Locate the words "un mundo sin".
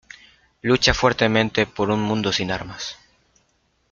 1.91-2.49